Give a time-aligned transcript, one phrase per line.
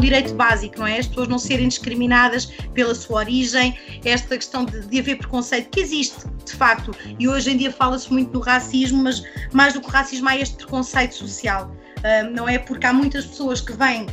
[0.00, 0.98] Um direito básico, não é?
[0.98, 5.80] As pessoas não serem discriminadas pela sua origem, esta questão de, de haver preconceito que
[5.80, 9.90] existe, de facto, e hoje em dia fala-se muito do racismo, mas mais do que
[9.90, 12.58] racismo há este preconceito social, uh, não é?
[12.58, 14.06] Porque há muitas pessoas que vêm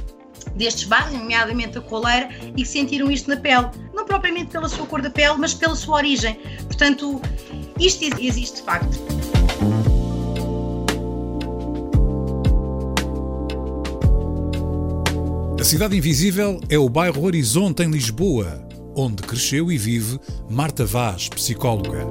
[0.56, 3.68] destes bairros, nomeadamente a coleira, e que sentiram isto na pele.
[3.94, 6.36] Não propriamente pela sua cor da pele, mas pela sua origem.
[6.66, 7.22] Portanto,
[7.80, 9.47] isto existe de facto.
[15.60, 18.64] A Cidade Invisível é o bairro Horizonte em Lisboa,
[18.96, 22.06] onde cresceu e vive Marta Vaz, psicóloga.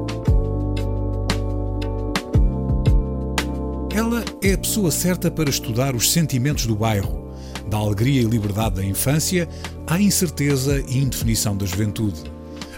[3.94, 7.30] Ela é a pessoa certa para estudar os sentimentos do bairro
[7.70, 9.48] da alegria e liberdade da infância
[9.86, 12.24] à incerteza e indefinição da juventude.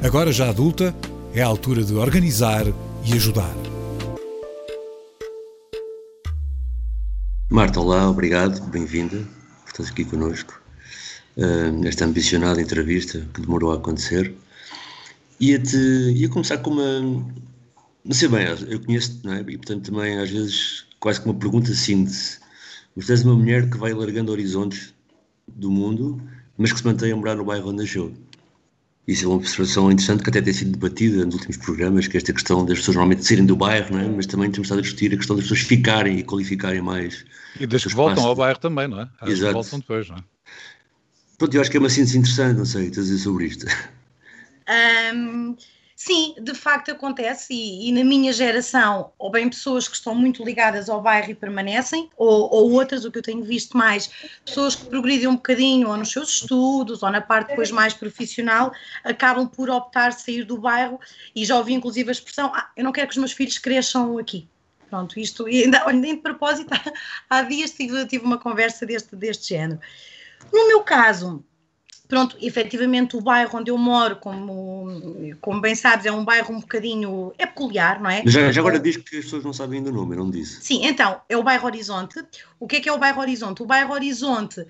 [0.03, 0.95] Agora, já adulta,
[1.33, 2.67] é a altura de organizar
[3.07, 3.55] e ajudar.
[7.49, 9.38] Marta, olá, obrigado, bem-vinda
[9.83, 10.61] estar aqui connosco
[11.37, 14.34] uh, nesta ambicionada entrevista que demorou a acontecer.
[15.41, 17.01] Ia-te, ia começar com uma.
[18.05, 19.41] Não sei bem, eu conheço, não é?
[19.41, 22.39] E portanto também às vezes quase que uma pergunta síntese
[22.99, 24.93] mas tens uma mulher que vai largando horizontes
[25.47, 26.21] do mundo,
[26.56, 28.12] mas que se mantém a morar no bairro onde nasceu.
[29.09, 32.19] Isso é uma observação interessante que até tem sido debatida nos últimos programas, que é
[32.19, 34.06] esta questão das pessoas normalmente saírem do bairro, não é?
[34.06, 37.25] mas também temos estado a discutir a questão das pessoas ficarem e qualificarem mais.
[37.59, 39.09] E das que voltam ao bairro também, não é?
[39.19, 39.47] As Exato.
[39.47, 40.25] que voltam depois, não é?
[41.38, 43.66] Pronto, eu acho que é uma síntese interessante, não sei, estás a dizer sobre isto.
[45.15, 45.56] Um,
[46.00, 50.44] Sim, de facto acontece, e, e, na minha geração, ou bem pessoas que estão muito
[50.44, 54.09] ligadas ao bairro e permanecem, ou, ou, outras, o que eu tenho visto mais,
[54.47, 58.70] pessoas que progridem um bocadinho ou nos seus estudos, ou na parte depois mais profissional,
[59.03, 61.00] acabam por optar sair do bairro,
[61.34, 64.19] e já ouvi inclusive a expressão, ah, eu não quero que os meus filhos cresçam
[64.19, 64.48] aqui.
[64.88, 66.70] Pronto, isto, ainda, olha, nem de propósito,
[67.28, 69.80] há dias tive, tive uma conversa deste, deste género.
[70.53, 71.44] No meu caso,
[72.09, 76.61] pronto, efetivamente o bairro onde eu moro, como, como bem sabes, é um bairro um
[76.61, 78.23] bocadinho, é peculiar, não é?
[78.25, 80.63] Já, já agora diz que as pessoas não sabem ainda o nome, eu não disse.
[80.63, 82.25] Sim, então, é o bairro Horizonte.
[82.59, 83.63] O que é que é o bairro Horizonte?
[83.63, 84.67] O bairro Horizonte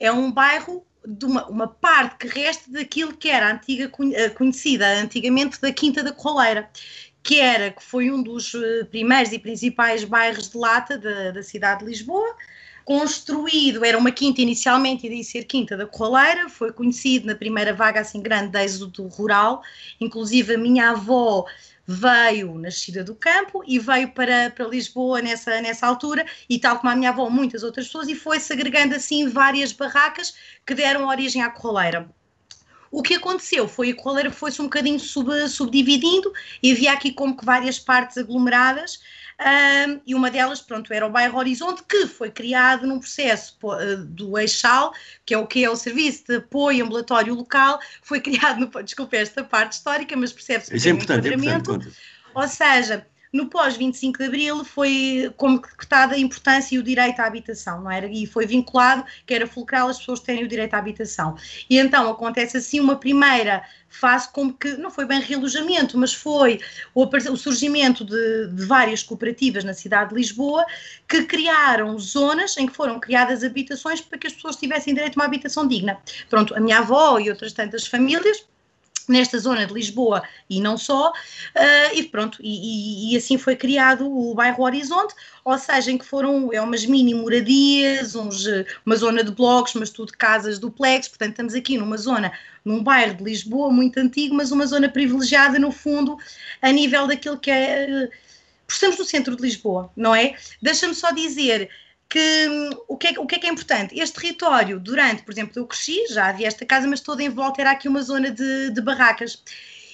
[0.00, 3.90] é um bairro de uma, uma parte que resta daquilo que era antiga,
[4.34, 6.68] conhecida antigamente da Quinta da Corraleira,
[7.22, 11.42] que era, que foi um dos eh, primeiros e principais bairros de lata da, da
[11.42, 12.34] cidade de Lisboa,
[12.84, 17.72] construído, era uma quinta inicialmente, e daí ser quinta da Corraleira, foi conhecido na primeira
[17.72, 19.62] vaga assim grande de êxodo rural,
[20.00, 21.46] inclusive a minha avó
[21.86, 26.90] veio nascida do campo e veio para, para Lisboa nessa, nessa altura, e tal como
[26.90, 31.42] a minha avó, muitas outras pessoas, e foi-se agregando assim várias barracas que deram origem
[31.42, 32.08] à Corraleira.
[32.90, 37.36] O que aconteceu foi a Corraleira foi-se um bocadinho sub, subdividindo e havia aqui como
[37.36, 38.98] que várias partes aglomeradas,
[39.40, 44.04] um, e uma delas, pronto, era o bairro Horizonte, que foi criado num processo uh,
[44.04, 44.92] do Eixal,
[45.24, 49.16] que é o que é o Serviço de Apoio Ambulatório Local, foi criado no, desculpe
[49.16, 51.88] esta parte histórica, mas percebe-se Isso é importante, é importante.
[52.34, 57.26] Ou seja, no pós-25 de Abril foi como decretada a importância e o direito à
[57.26, 58.06] habitação, não era?
[58.06, 61.36] E foi vinculado que era fulcral as pessoas terem o direito à habitação.
[61.68, 66.60] E então acontece assim uma primeira fase como que, não foi bem realojamento, mas foi
[66.94, 70.64] o, o surgimento de, de, várias cooperativas na cidade de Lisboa
[71.08, 75.20] que criaram zonas em que foram criadas habitações para que as pessoas tivessem direito a
[75.20, 75.98] uma habitação digna.
[76.28, 78.44] Pronto, a minha avó e outras tantas famílias
[79.08, 83.56] nesta zona de Lisboa e não só, uh, e pronto, e, e, e, assim foi
[83.56, 85.14] criado o bairro Horizonte,
[85.44, 88.44] ou seja, em que foram é umas mini moradias, uns,
[88.84, 92.32] uma zona de blocos, mas tudo casas duplex, portanto estamos aqui numa zona,
[92.64, 96.18] num bairro de Lisboa muito antigo, mas uma zona privilegiada no fundo,
[96.60, 98.08] a nível daquilo que é...
[98.68, 100.36] Estamos no centro de Lisboa, não é?
[100.62, 101.68] Deixa-me só dizer
[102.10, 102.48] que
[102.88, 103.98] o que, é, o que é que é importante?
[103.98, 107.60] Este território, durante, por exemplo, eu cresci, já havia esta casa, mas toda em volta
[107.60, 109.42] era aqui uma zona de, de barracas.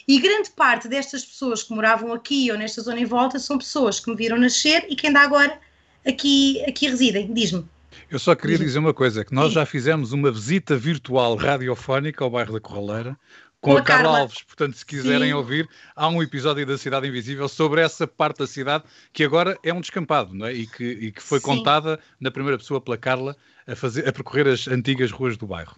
[0.08, 4.00] E grande parte destas pessoas que moravam aqui ou nesta zona em volta são pessoas
[4.00, 5.58] que me viram nascer e que ainda agora
[6.06, 7.32] aqui, aqui residem.
[7.34, 7.66] Diz-me.
[8.10, 12.30] Eu só queria dizer uma coisa, que nós já fizemos uma visita virtual radiofónica ao
[12.30, 13.18] bairro da Corraleira,
[13.66, 14.42] com, a, a Carla, Carla Alves.
[14.42, 15.34] Portanto, se quiserem Sim.
[15.34, 19.72] ouvir, há um episódio da Cidade Invisível sobre essa parte da cidade que agora é
[19.72, 20.54] um descampado, não é?
[20.54, 21.46] E que, e que foi Sim.
[21.46, 23.36] contada na primeira pessoa pela Carla
[23.66, 25.76] a, fazer, a percorrer as antigas ruas do bairro.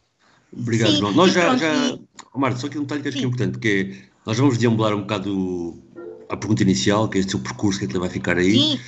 [0.52, 1.12] Obrigado, João.
[1.12, 1.98] Nós já, já...
[2.32, 4.58] Oh, Marta, só que um detalhe que acho que é importante, que é, nós vamos
[4.58, 5.82] deambular um bocado
[6.28, 8.52] a pergunta inicial, que é este seu percurso, que ele vai ficar aí.
[8.52, 8.80] Sim,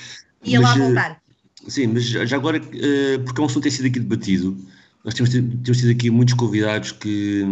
[0.45, 1.23] ia lá voltar.
[1.69, 4.57] Sim, mas já agora, eh, porque é um assunto que tem sido aqui debatido,
[5.05, 7.45] nós temos, temos tido aqui muitos convidados que,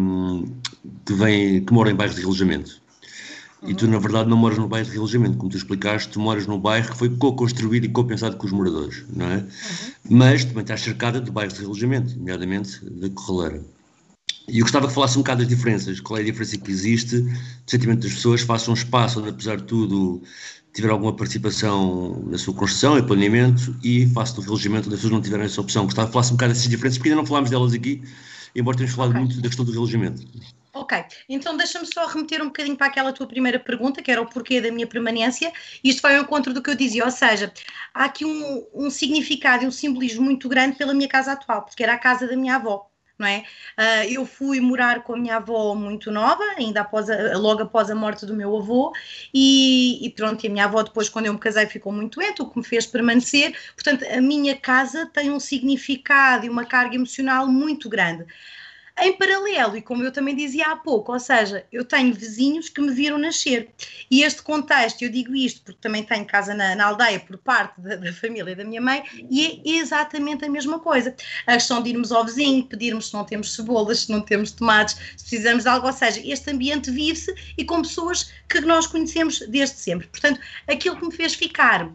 [1.05, 2.81] que, vêm, que moram em bairros de relojamento.
[3.67, 6.47] E tu, na verdade, não moras no bairro de relojamento, como tu explicaste, tu moras
[6.47, 9.37] num bairro que foi co-construído e co-pensado com os moradores, não é?
[9.39, 9.47] Uhum.
[10.11, 13.65] Mas também estás cercada de bairros de relojamento, nomeadamente da Corraleira.
[14.49, 17.21] E eu gostava que falasse um bocado das diferenças, qual é a diferença que existe
[17.21, 17.31] do
[17.67, 20.23] sentimento das pessoas, faça um espaço onde, apesar de tudo,
[20.73, 25.13] tiver alguma participação na sua construção e planeamento e face do relojamento onde as pessoas
[25.13, 25.85] não tiveram essa opção.
[25.85, 28.03] Gostava que falasse um bocado dessas diferenças, porque ainda não falámos delas aqui,
[28.55, 29.21] embora tenhamos falado okay.
[29.21, 30.23] muito da questão do relojamento.
[30.75, 34.27] Ok, então deixa-me só remeter um bocadinho para aquela tua primeira pergunta, que era o
[34.27, 35.53] porquê da minha permanência.
[35.83, 37.53] Isto vai ao encontro do que eu dizia, ou seja,
[37.93, 41.83] há aqui um, um significado e um simbolismo muito grande pela minha casa atual, porque
[41.83, 42.88] era a casa da minha avó
[43.19, 43.45] não é?
[43.77, 47.91] Uh, eu fui morar com a minha avó muito nova, ainda após a, logo após
[47.91, 48.93] a morte do meu avô,
[49.35, 52.43] e, e, pronto, e a minha avó depois, quando eu me casei, ficou muito doente,
[52.43, 53.57] o que me fez permanecer.
[53.75, 58.25] Portanto, a minha casa tem um significado e uma carga emocional muito grande.
[59.01, 62.81] Em paralelo, e como eu também dizia há pouco, ou seja, eu tenho vizinhos que
[62.81, 63.71] me viram nascer.
[64.11, 67.81] E este contexto, eu digo isto porque também tenho casa na, na aldeia por parte
[67.81, 71.15] da, da, família da minha mãe, e é exatamente a mesma coisa.
[71.47, 74.97] A questão de irmos ao vizinho, pedirmos se não temos cebolas, se não temos tomates,
[75.17, 79.41] se precisamos de algo, ou seja, este ambiente vive-se e com pessoas que nós conhecemos
[79.49, 80.09] desde sempre.
[80.09, 81.89] Portanto, aquilo que me fez ficar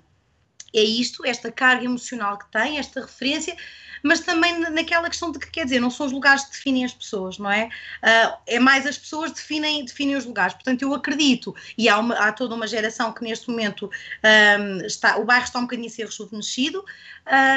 [0.74, 3.56] é isto, esta carga emocional que tem, esta referência
[4.04, 6.94] mas também naquela questão de que, quer dizer, não são os lugares que definem as
[6.94, 7.70] pessoas, não é?
[8.04, 10.54] Uh, é mais as pessoas definem, definem os lugares.
[10.54, 13.90] Portanto, eu acredito, e há, uma, há toda uma geração que neste momento
[14.60, 16.84] um, está, o bairro está um bocadinho a ser rejuvenescido.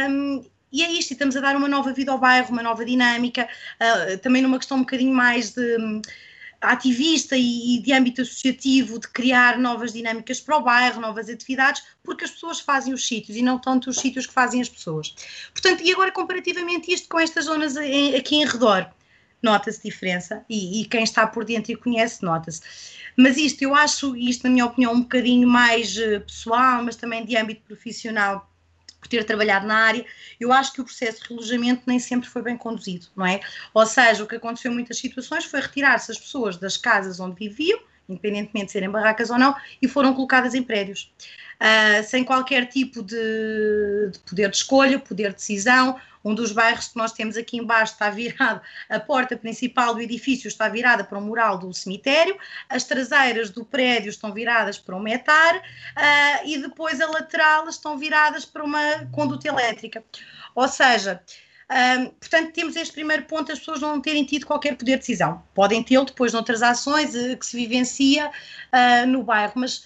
[0.09, 2.85] Um, e é isto, e estamos a dar uma nova vida ao bairro, uma nova
[2.85, 3.49] dinâmica,
[3.81, 5.77] uh, também numa questão um bocadinho mais de
[6.61, 12.25] ativista e, de âmbito associativo de criar novas dinâmicas para o bairro, novas atividades, porque
[12.25, 15.15] as pessoas fazem os sítios e não tanto os sítios que fazem as pessoas.
[15.53, 18.91] Portanto, e agora comparativamente isto com estas zonas em, aqui em redor,
[19.43, 22.61] nota-se diferença e, e, quem está por dentro e conhece nota-se.
[23.17, 27.25] Mas isto, eu acho, isto na minha opinião, um bocadinho mais uh, pessoal, mas também
[27.25, 28.51] de âmbito profissional,
[29.07, 30.05] por ter trabalhado na área,
[30.39, 33.41] eu acho que o processo de relojamento nem sempre foi bem conduzido, não é?
[33.73, 37.37] Ou seja, o que aconteceu em muitas situações foi retirar-se as pessoas das casas onde
[37.37, 41.13] viviam, independentemente de serem barracas ou não, e foram colocadas em prédios.
[41.57, 45.99] Uh, sem qualquer tipo de, de, poder de escolha, poder de decisão.
[46.23, 48.61] Um dos bairros que nós temos aqui embaixo está virado,
[48.91, 52.37] a porta principal do edifício está virada para o mural do cemitério,
[52.69, 55.61] as traseiras do prédio estão viradas para um metar uh,
[56.45, 60.03] e depois a lateral estão viradas para uma conduta elétrica.
[60.53, 61.23] Ou seja,
[61.71, 65.43] um, portanto, temos este primeiro ponto, as pessoas não terem tido qualquer poder de decisão.
[65.53, 69.85] Podem tê-lo depois noutras ações uh, que se vivencia uh, no bairro, mas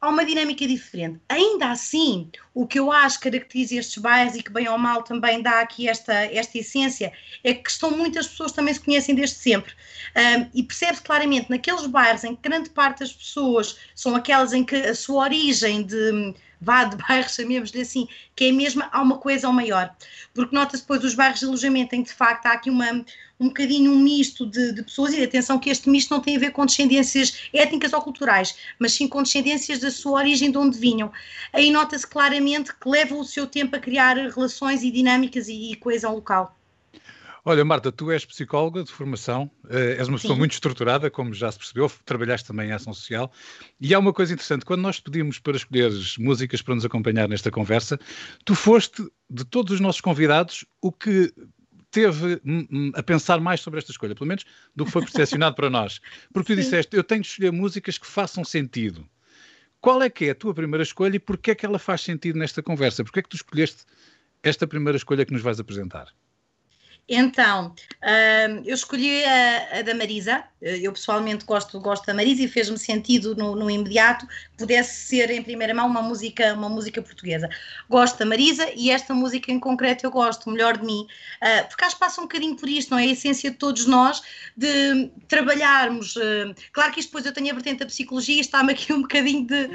[0.00, 1.20] há uma dinâmica diferente.
[1.28, 5.02] Ainda assim, o que eu acho que caracteriza estes bairros e que bem ou mal
[5.02, 7.12] também dá aqui esta, esta essência
[7.44, 9.72] é que estão muitas pessoas também se conhecem desde sempre.
[10.16, 14.64] Um, e percebe-se claramente naqueles bairros em que grande parte das pessoas são aquelas em
[14.64, 19.18] que a sua origem de vá de bairros, chamemos-lhe assim, que é mesmo, há uma
[19.18, 19.94] coesão maior.
[20.34, 23.04] Porque nota-se depois os bairros de alojamento em que de facto há aqui uma,
[23.38, 26.40] um bocadinho um misto de, de, pessoas, e atenção que este misto não tem a
[26.40, 30.78] ver com descendências étnicas ou culturais, mas sim com descendências da sua origem, de onde
[30.78, 31.10] vinham.
[31.52, 35.76] Aí nota-se claramente que leva o seu tempo a criar relações e dinâmicas e, e
[35.76, 36.59] coesão local.
[37.44, 40.38] Olha, Marta, tu és psicóloga de formação, uh, és uma pessoa Sim.
[40.38, 43.32] muito estruturada, como já se percebeu, trabalhaste também em ação social.
[43.80, 47.50] E há uma coisa interessante: quando nós pedimos para escolheres músicas para nos acompanhar nesta
[47.50, 47.98] conversa,
[48.44, 51.32] tu foste, de todos os nossos convidados, o que
[51.90, 52.40] teve
[52.94, 54.44] a pensar mais sobre esta escolha, pelo menos
[54.74, 56.00] do que foi percepcionado para nós.
[56.32, 59.06] Porque tu disseste: eu tenho de escolher músicas que façam sentido.
[59.80, 62.38] Qual é que é a tua primeira escolha e porquê é que ela faz sentido
[62.38, 63.02] nesta conversa?
[63.02, 63.84] Porquê é que tu escolheste
[64.42, 66.08] esta primeira escolha que nos vais apresentar?
[67.12, 67.74] Então,
[68.04, 72.78] uh, eu escolhi a, a, da Marisa, eu pessoalmente gosto, gosto da Marisa e fez-me
[72.78, 77.48] sentido no, no, imediato que pudesse ser em primeira mão uma música, uma música portuguesa.
[77.88, 81.04] Gosto da Marisa e esta música em concreto eu gosto, melhor de mim,
[81.42, 83.02] uh, porque acho que passa um bocadinho por isto, não é?
[83.02, 84.22] A essência de todos nós
[84.56, 86.14] de trabalharmos.
[86.14, 89.44] Uh, claro que isto depois eu tenho a vertente da psicologia está-me aqui um bocadinho
[89.48, 89.68] de.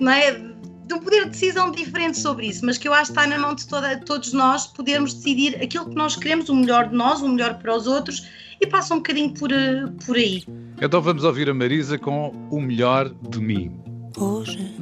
[0.00, 0.53] Não é?
[0.86, 3.38] De um poder de decisão diferente sobre isso, mas que eu acho que está na
[3.38, 7.22] mão de toda, todos nós podermos decidir aquilo que nós queremos, o melhor de nós,
[7.22, 8.26] o melhor para os outros,
[8.60, 10.44] e passa um bocadinho por, eh, por aí.
[10.80, 13.72] Então vamos ouvir a Marisa com o melhor de mim.
[14.16, 14.74] Hoje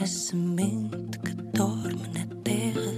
[0.00, 2.92] a semente que dorme na terra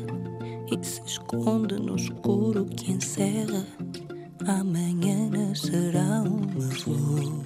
[0.70, 3.66] e se esconde no escuro que encerra,
[4.46, 7.44] amanhã nascerá uma flor.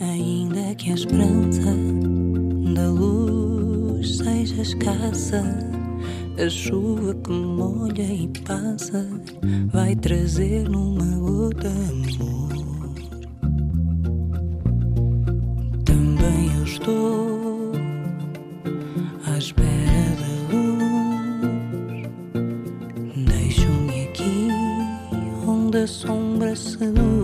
[0.00, 1.76] Ainda que a esperança
[2.74, 5.42] da luz seja escassa,
[6.38, 9.06] a chuva que molha e passa
[9.72, 12.52] vai trazer numa gota amor.
[15.84, 17.72] Também eu estou
[19.26, 22.08] à espera da luz.
[23.26, 24.48] Deixo-me aqui
[25.46, 27.21] onde a sombra seduz.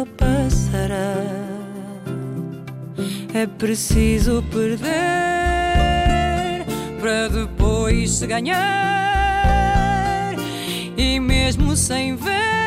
[0.00, 1.14] Tormenta passará.
[3.34, 4.88] É preciso perder
[7.00, 8.64] para depois se ganhar.
[10.96, 12.59] E mesmo sem ver,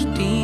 [0.00, 0.41] meu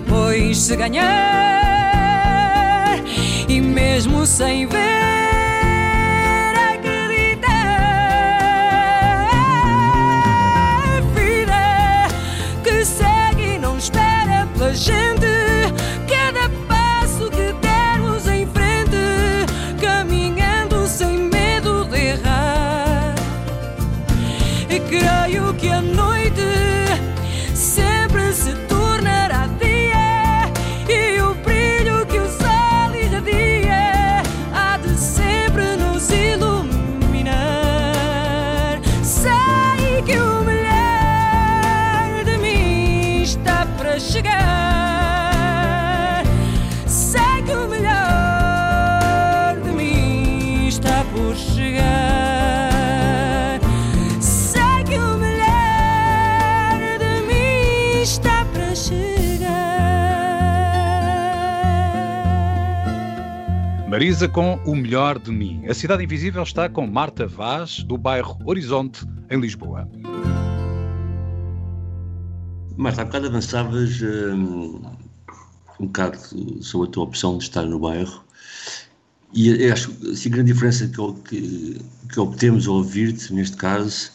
[0.00, 1.08] depois se ganhar.
[3.48, 5.17] E mesmo sem ver,
[63.88, 65.64] Marisa com o melhor de mim.
[65.66, 69.88] A Cidade Invisível está com Marta Vaz, do bairro Horizonte, em Lisboa.
[72.76, 74.82] Marta, há bocado avançavas hum,
[75.80, 76.18] um bocado
[76.62, 78.22] sobre a tua opção de estar no bairro
[79.32, 81.80] e acho que assim, a grande diferença que, que,
[82.12, 84.10] que obtemos ao ouvir-te, neste caso,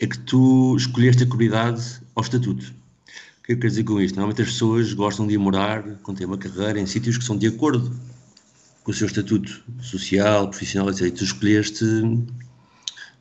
[0.00, 2.66] é que tu escolheste a comunidade ao estatuto.
[2.66, 4.16] O que é que eu quero dizer com isto?
[4.16, 7.38] Normalmente as pessoas gostam de ir morar, quando têm uma carreira, em sítios que são
[7.38, 7.92] de acordo
[8.82, 11.02] com o seu estatuto social, profissional, etc.
[11.02, 11.84] E tu escolheste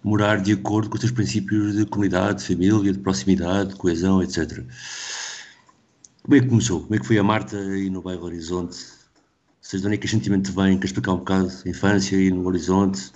[0.03, 4.21] morar de acordo com os teus princípios de comunidade, de família, de proximidade, de coesão,
[4.23, 4.63] etc.
[6.23, 6.81] Como é que começou?
[6.81, 8.77] Como é que foi a Marta aí no bairro Horizonte?
[9.61, 10.77] Seja, de onde é que este sentimento vem?
[10.77, 13.11] Queres explicar um bocado a infância aí no Horizonte?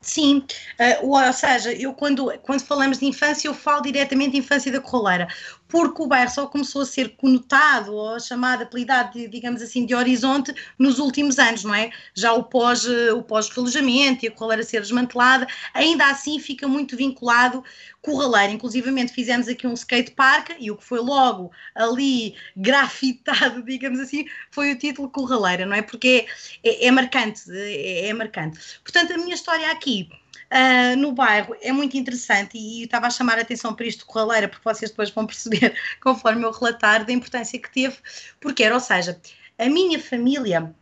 [0.00, 0.44] Sim,
[0.80, 4.72] eh, ou ou seja, eu quando, quando falamos de infância, eu falo diretamente de infância
[4.72, 5.28] da Corraleira,
[5.72, 9.94] porque o bairro só começou a ser conotado ou chamado, apelidado, de, digamos assim, de
[9.94, 11.90] horizonte nos últimos anos, não é?
[12.12, 16.94] Já o pós, eh, o pós-relojamento e a Corraleira ser desmantelada, ainda assim fica muito
[16.94, 17.64] vinculado
[18.02, 18.52] Corraleira.
[18.52, 24.26] Inclusivamente fizemos aqui um skate park e o que foi logo ali grafitado, digamos assim,
[24.50, 25.80] foi o título Corraleira, não é?
[25.80, 26.26] Porque
[26.62, 28.60] é, é, é marcante, é, é marcante.
[28.84, 30.10] Portanto, a minha história aqui
[30.52, 34.48] uh, no bairro é muito interessante e, estava a chamar a atenção para isto corraleira,
[34.48, 37.96] porque vocês depois vão perceber, conforme eu relatar, da importância que teve,
[38.40, 39.18] porque era, ou seja,
[39.58, 40.74] a minha família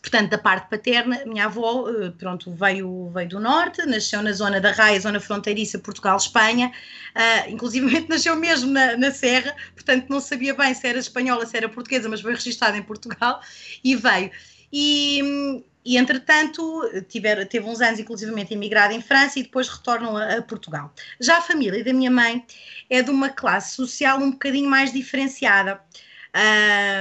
[0.00, 4.60] portanto, da parte paterna, minha avó, ah, pronto, veio, veio do norte, nasceu na zona
[4.60, 6.72] da Raia, zona fronteiriça Portugal-Espanha,
[7.14, 11.56] uh, inclusive nasceu mesmo na, na, Serra, portanto não sabia bem se era espanhola, se
[11.56, 13.40] era portuguesa, mas foi registada em Portugal
[13.84, 14.30] e veio.
[14.72, 16.62] E, e entretanto
[17.08, 20.92] tiver, teve uns anos inclusivamente emigrado em França e depois retornam a, a, Portugal.
[21.18, 22.44] Já a família da minha mãe
[22.88, 25.80] é de uma classe social um bocadinho mais diferenciada.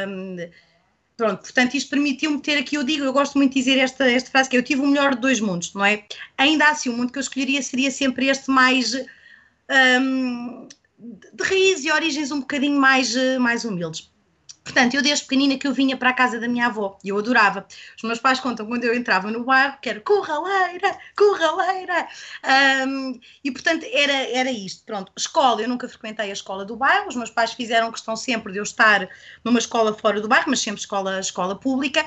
[0.08, 0.38] Um,
[1.18, 4.32] pronto, portanto isto permitiu-me ter aqui, eu digo, eu gosto muito de dizer esta, esta
[4.32, 6.06] frase que é, eu tive o melhor de dois mundos, não é?
[6.38, 8.94] Ainda assim, o mundo que eu escolheria seria sempre este mais...
[9.70, 10.68] Um,
[11.00, 14.12] de raiz e origens um bocadinho mais, mais humildes.
[14.70, 17.18] Portanto, eu desde pequenina que eu vinha para a casa da minha avó e eu
[17.18, 17.66] adorava.
[17.98, 22.08] Os meus pais contam quando eu entrava no bairro que era corraleira, corraleira.
[22.88, 24.86] Um, e portanto era, era isto.
[24.86, 27.08] Pronto, escola, eu nunca frequentei a escola do bairro.
[27.08, 29.10] Os meus pais fizeram questão sempre de eu estar
[29.44, 32.06] numa escola fora do bairro, mas sempre escola, escola pública.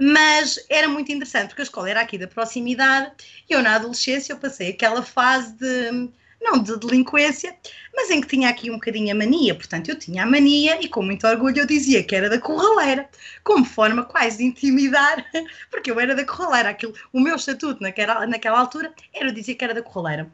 [0.00, 3.10] Mas era muito interessante porque a escola era aqui da proximidade
[3.50, 6.12] e eu na adolescência eu passei aquela fase de
[6.44, 7.56] não de delinquência,
[7.96, 9.54] mas em que tinha aqui um bocadinho a mania.
[9.54, 13.08] Portanto, eu tinha a mania e com muito orgulho eu dizia que era da corraleira,
[13.42, 15.24] como forma quase de intimidar,
[15.70, 16.68] porque eu era da corraleira.
[16.68, 20.30] Aquilo, o meu estatuto naquela, naquela altura era dizer que era da corraleira.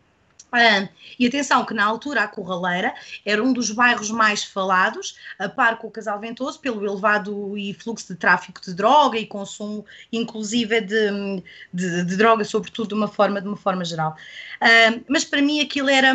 [1.19, 2.93] E atenção que na altura a Corraleira
[3.25, 7.75] era um dos bairros mais falados, a par com o Casal Ventoso, pelo elevado e
[7.75, 11.43] fluxo de tráfico de droga e consumo, inclusive de,
[11.73, 14.17] de, de droga, sobretudo de uma forma, de uma forma geral.
[15.09, 16.13] Mas para mim aquilo era,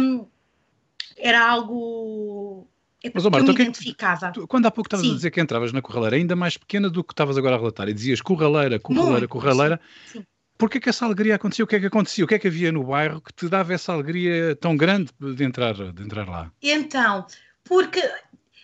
[1.17, 2.67] era algo
[3.13, 4.31] mas, Omar, então, que me identificava.
[4.31, 7.03] Tu, quando há pouco estavas a dizer que entravas na corraleira, ainda mais pequena do
[7.03, 10.25] que estavas agora a relatar, e dizias corraleira, corraleira, corraleira, sim, sim.
[10.57, 11.65] Porquê que essa alegria aconteceu?
[11.65, 12.23] O que é que acontecia?
[12.23, 15.43] O que é que havia no bairro que te dava essa alegria tão grande de
[15.43, 16.51] entrar, de entrar lá?
[16.61, 17.25] Então,
[17.63, 18.01] porque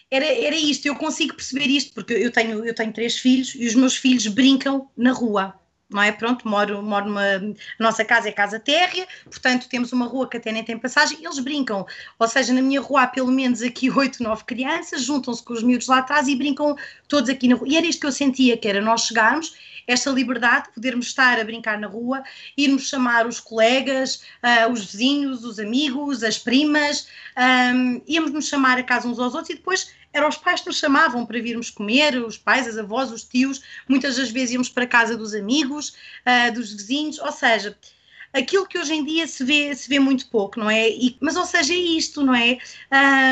[0.10, 3.66] era, era isto, eu consigo perceber isto, porque eu tenho, eu tenho três filhos e
[3.66, 5.54] os meus filhos brincam na rua.
[5.90, 6.10] Não é?
[6.10, 7.22] Pronto, moro, moro numa.
[7.22, 7.42] A
[7.78, 11.40] nossa casa é casa térrea, portanto temos uma rua que até nem tem passagem, eles
[11.40, 11.86] brincam.
[12.18, 15.62] Ou seja, na minha rua há pelo menos aqui oito, nove crianças, juntam-se com os
[15.62, 16.78] miúdos lá atrás e brincam
[17.10, 17.68] todos aqui na rua.
[17.68, 19.54] E era isto que eu sentia, que era nós chegarmos
[19.88, 22.24] esta liberdade de podermos estar a brincar na rua,
[22.58, 27.08] irmos chamar os colegas, uh, os vizinhos, os amigos, as primas,
[27.76, 30.68] um, íamos nos chamar a casa uns aos outros e depois eram os pais que
[30.68, 34.70] nos chamavam para virmos comer, os pais, as avós, os tios, muitas das vezes íamos
[34.70, 37.78] para a casa dos amigos, uh, dos vizinhos, ou seja,
[38.34, 40.90] aquilo que hoje em dia se vê, se vê muito pouco, não é?
[40.90, 42.58] E, mas, ou seja, é isto, não é?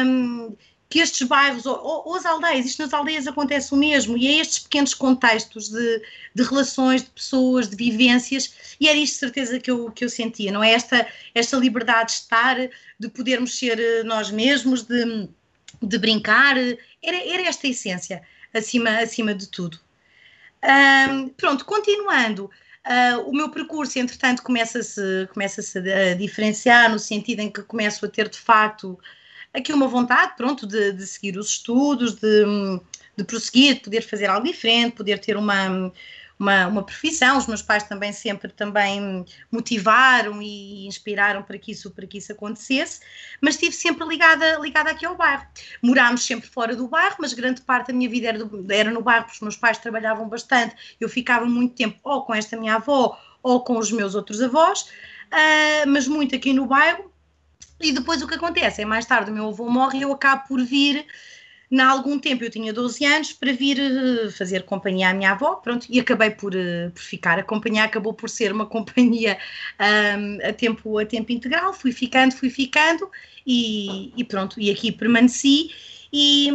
[0.05, 0.55] Um,
[0.89, 4.39] que estes bairros, ou, ou, as aldeias, isto nas aldeias acontece o mesmo, e é
[4.41, 6.01] estes pequenos contextos de,
[6.33, 10.09] de relações, de pessoas, de vivências, e era isto de certeza que eu, que eu
[10.09, 10.71] sentia, não é?
[10.71, 12.57] Esta, esta liberdade de estar,
[12.99, 15.29] de podermos ser eh, nós mesmos, de,
[15.79, 19.79] de brincar, era, era esta a essência, acima, acima de tudo.
[20.63, 27.51] Um, pronto, continuando, uh, o meu percurso, entretanto, começa-se começa a diferenciar no sentido em
[27.51, 28.99] que começo a ter, de facto,
[29.53, 32.45] aqui uma vontade, pronto, de, de seguir os estudos, de,
[33.17, 35.91] de prosseguir, de poder fazer algo diferente, poder ter uma,
[36.39, 37.37] uma, uma profissão.
[37.37, 42.31] Os meus pais também sempre também motivaram e inspiraram para que isso, para que isso
[42.31, 43.01] acontecesse,
[43.41, 45.45] mas estive sempre ligada, ligada aqui ao bairro.
[45.81, 49.01] Morámos sempre fora do bairro, mas grande parte da minha vida era, do, era no
[49.01, 50.75] bairro, porque os meus pais trabalhavam bastante.
[50.99, 54.81] Eu ficava muito tempo ou com esta minha avó ou com os meus outros avós,
[54.81, 57.11] uh, mas muito aqui no bairro.
[57.79, 60.47] E depois o que acontece é mais tarde o meu avô morre e eu acabo
[60.47, 61.05] por vir.
[61.71, 65.55] Na algum tempo, eu tinha 12 anos, para vir eh, fazer companhia à minha avó,
[65.55, 67.37] pronto, e acabei por, eh, por ficar.
[67.37, 69.37] A companhia acabou por ser uma companhia
[69.79, 73.07] um, a, tempo, a tempo integral, fui ficando, fui ficando,
[73.45, 75.69] e, e pronto, e aqui permaneci,
[76.11, 76.49] e,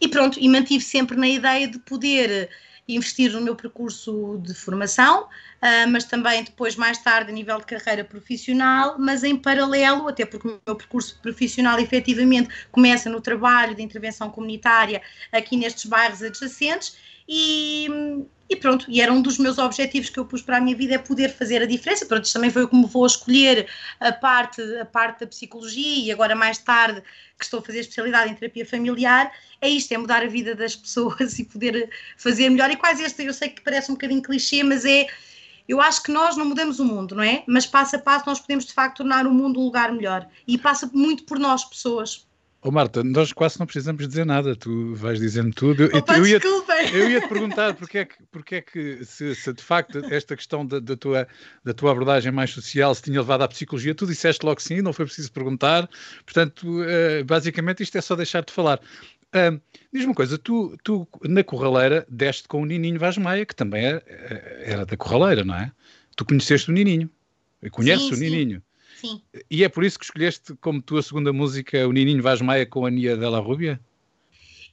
[0.00, 2.50] e pronto, e mantive sempre na ideia de poder
[2.88, 7.66] investir no meu percurso de formação, uh, mas também depois, mais tarde, a nível de
[7.66, 13.74] carreira profissional, mas em paralelo, até porque o meu percurso profissional efetivamente começa no trabalho
[13.74, 16.96] de intervenção comunitária aqui nestes bairros adjacentes
[17.28, 17.88] e,
[18.52, 20.94] e pronto, e era um dos meus objetivos que eu pus para a minha vida
[20.94, 22.04] é poder fazer a diferença.
[22.04, 23.66] Pronto, também foi como vou escolher
[23.98, 27.02] a parte, a parte da psicologia e agora mais tarde
[27.38, 30.76] que estou a fazer especialidade em terapia familiar, é isto, é mudar a vida das
[30.76, 32.70] pessoas e poder fazer melhor.
[32.70, 35.06] E quase este, eu sei que parece um bocadinho clichê, mas é
[35.66, 37.44] eu acho que nós não mudamos o mundo, não é?
[37.46, 40.28] Mas passo a passo nós podemos de facto tornar o mundo um lugar melhor.
[40.46, 42.26] E passa muito por nós, pessoas.
[42.64, 45.86] Oh, Marta, nós quase não precisamos dizer nada, tu vais dizendo tudo.
[45.96, 46.40] Opa, eu, ia,
[46.92, 50.36] eu ia te perguntar porque é que, porque é que se, se de facto esta
[50.36, 51.26] questão da, da, tua,
[51.64, 54.92] da tua abordagem mais social se tinha levado à psicologia, tu disseste logo sim, não
[54.92, 55.90] foi preciso perguntar,
[56.24, 58.80] portanto, uh, basicamente isto é só deixar-te falar.
[59.92, 63.86] Diz-me uma coisa, tu, tu na Corraleira deste com o Nininho Vaz Maia, que também
[63.86, 65.72] era, é, era da Corraleira, não é?
[66.14, 67.10] Tu conheceste o Nininho,
[67.72, 68.58] conheces sim, o Nininho.
[68.58, 68.71] Sim.
[69.50, 72.86] E é por isso que escolheste como tua segunda música o Nininho Vaz Maia com
[72.86, 73.80] a Nia Della Rúbia?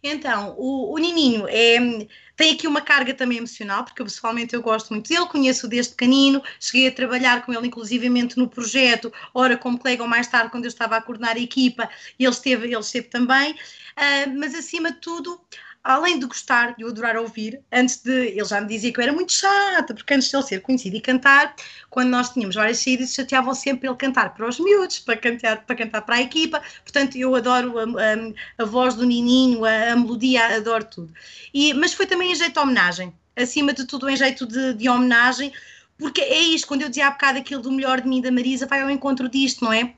[0.02, 4.94] Então, o, o Nininho é, tem aqui uma carga também emocional, porque pessoalmente eu gosto
[4.94, 9.78] muito dele, conheço desde canino, cheguei a trabalhar com ele inclusivamente no projeto, ora como
[9.78, 13.10] colega ou mais tarde quando eu estava a coordenar a equipa, ele esteve, ele esteve
[13.10, 15.42] também, uh, mas acima de tudo
[15.84, 18.12] além de gostar, de eu adorar ouvir, antes de.
[18.12, 20.96] Ele já me dizia que eu era muito chata, porque antes de ele ser conhecido
[20.96, 21.56] e cantar,
[21.90, 25.76] quando nós tínhamos várias saídas, chateavam sempre ele cantar para os miúdos, para cantar para,
[25.76, 26.62] cantar para a equipa.
[26.84, 31.14] Portanto, eu adoro a, a, a voz do Nininho, a, a, melodia, adoro tudo.
[31.54, 34.90] E, mas foi também em jeito de homenagem, acima de tudo, em jeito de, de
[34.90, 35.54] homenagem,
[35.98, 38.66] porque é isto, quando eu dizia há bocado aquilo do melhor de mim da Marisa,
[38.66, 39.94] vai ao encontro disto, não é?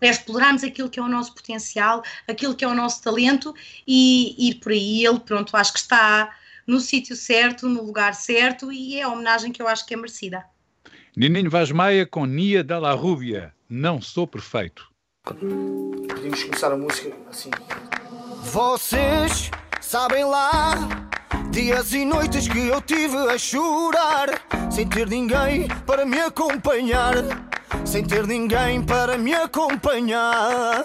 [0.00, 3.54] É explorarmos aquilo que é o nosso potencial, aquilo que é o nosso talento
[3.86, 5.04] e ir por aí.
[5.04, 6.34] Ele, pronto, acho que está
[6.66, 9.96] no sítio certo, no lugar certo e é a homenagem que eu acho que é
[9.96, 10.44] merecida.
[11.16, 14.86] Nininho Vaz Maia com Nia Dalla Rúbia, Não Sou Perfeito.
[15.24, 17.50] Podemos começar a música assim.
[18.42, 21.08] Vocês sabem lá
[21.50, 24.28] dias e noites que eu tive a chorar
[24.70, 27.14] sem ter ninguém para me acompanhar
[27.84, 30.84] sem ter ninguém para me acompanhar.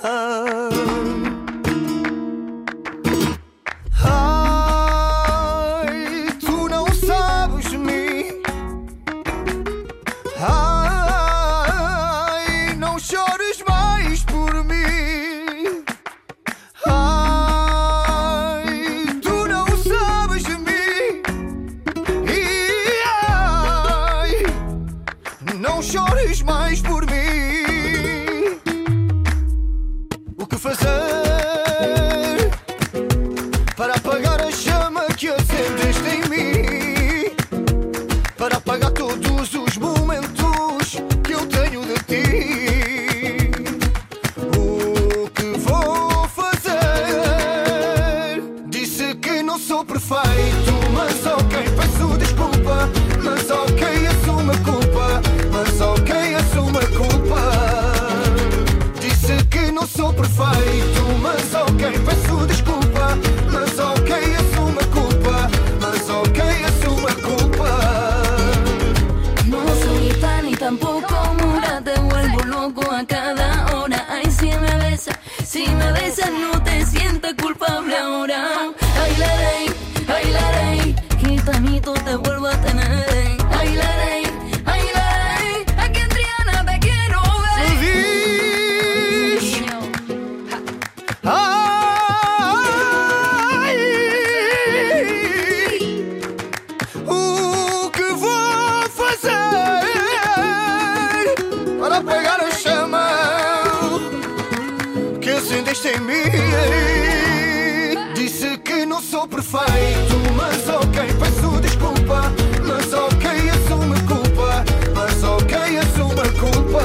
[109.22, 112.32] Sou perfeito, mas ok, peço desculpa.
[112.66, 114.64] Mas ok, assumo a culpa.
[114.96, 116.84] Mas ok, assumo a culpa.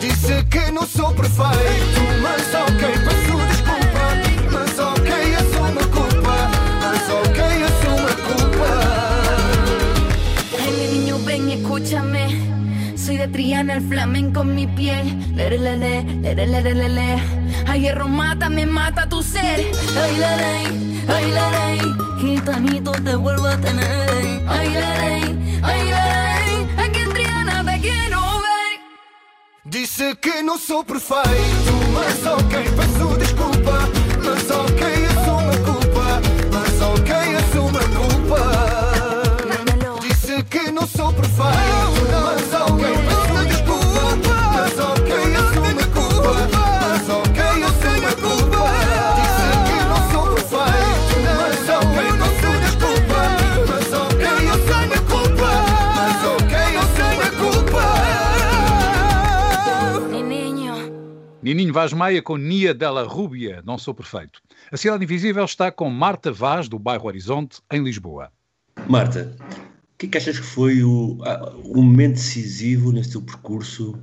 [0.00, 4.04] Disse que não sou perfeito, mas ok, peço desculpa.
[4.52, 5.10] Mas ok,
[5.40, 6.36] assumo a culpa.
[6.82, 8.70] Mas ok, assumo a culpa.
[10.76, 12.24] Mi niño, ven escúchame.
[12.96, 15.34] Soy de Triana, el flamenco en mi piel.
[15.34, 17.38] Lere, lere, lere, lere, lere.
[17.66, 19.17] Ay, hierro mata, me mata tu
[19.48, 19.60] ser.
[20.04, 20.64] Ay, la ley,
[21.08, 21.78] ay, la ley.
[22.20, 24.42] Gitanito te vuelvo a tener.
[24.46, 25.24] Ay, la ley,
[25.62, 26.68] ay, la ley.
[26.84, 28.72] Aquí en Triana te quiero ver.
[29.64, 33.76] Disse que não sou perfeito, mas ok, peço desculpa.
[34.24, 34.82] Mas ok,
[35.12, 36.06] assumo a culpa.
[36.54, 38.40] Mas ok, assumo a culpa.
[40.02, 41.77] Disse que não sou perfeito,
[61.48, 64.42] Nininho Vaz Maia com Nia Della Rúbia, Não Sou Perfeito.
[64.70, 68.30] A Cidade Invisível está com Marta Vaz, do bairro Horizonte, em Lisboa.
[68.86, 69.34] Marta,
[69.96, 71.16] que é que achas que foi o,
[71.64, 73.98] o momento decisivo nesse teu percurso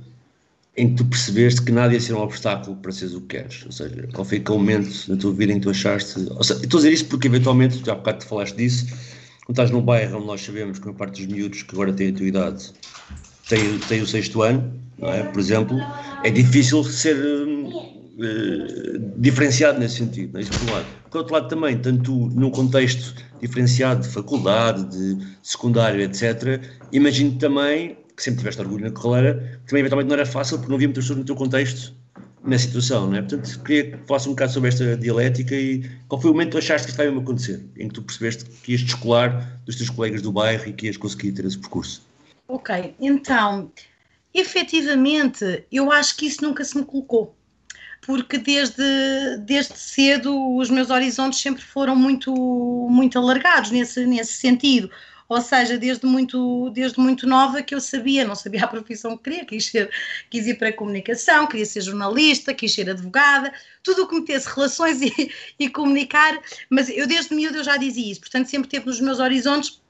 [0.76, 3.64] em que tu percebeste que nada ia ser um obstáculo para seres o que queres?
[3.64, 6.14] Ou seja, qual foi aquele momento na tua vida em que tu achaste.
[6.14, 8.86] Seja, estou a dizer isto porque eventualmente, já há bocado te falaste disso,
[9.46, 12.08] quando estás num bairro onde nós sabemos que a parte dos miúdos que agora têm
[12.08, 12.72] a tua idade
[13.48, 15.22] tem, tem o sexto ano, não é?
[15.22, 15.78] por exemplo,
[16.24, 20.42] é difícil ser uh, diferenciado nesse sentido, não é?
[20.42, 20.86] isso por um lado.
[21.10, 26.60] Por outro lado também, tanto num contexto diferenciado de faculdade, de secundário, etc.,
[26.92, 30.76] imagino também que sempre tiveste orgulho na carreira, também eventualmente não era fácil porque não
[30.76, 31.92] havia muitas pessoas no teu contexto
[32.42, 33.22] na situação, não é?
[33.22, 36.58] Portanto, queria que falasse um bocado sobre esta dialética e qual foi o momento que
[36.58, 40.22] achaste que isto ia acontecer, em que tu percebeste que ias descolar dos teus colegas
[40.22, 42.05] do bairro e que ias conseguir ter esse percurso?
[42.48, 43.72] Ok, então,
[44.32, 47.36] efetivamente, eu acho que isso nunca se me colocou
[48.06, 52.32] porque desde, desde cedo os meus horizontes sempre foram muito,
[52.88, 54.88] muito alargados nesse, nesse sentido.
[55.28, 59.24] Ou seja, desde muito, desde muito nova que eu sabia, não sabia a profissão que
[59.24, 59.90] queria, quis, ser,
[60.30, 64.48] quis ir para a comunicação, queria ser jornalista, quis ser advogada, tudo o que metesse
[64.54, 68.86] relações e, e comunicar, mas eu desde miúdo eu já dizia isso, portanto sempre teve
[68.86, 69.82] nos meus horizontes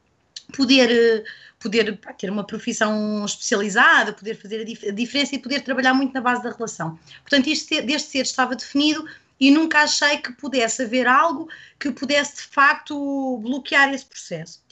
[0.57, 1.23] poder
[1.59, 6.13] poder ter uma profissão especializada, poder fazer a, dif a, diferença e poder trabalhar muito
[6.13, 6.99] na base da relação.
[7.23, 9.05] Portanto, isto desde cedo estava definido
[9.39, 14.63] e nunca achei que pudesse haver algo que pudesse de facto bloquear esse processo.